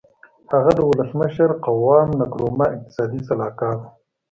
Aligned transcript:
هغه 0.53 0.71
د 0.75 0.79
ولسمشر 0.89 1.49
قوام 1.65 2.09
نکرومه 2.21 2.65
اقتصادي 2.75 3.19
سلاکار 3.29 3.75
و. 3.79 3.83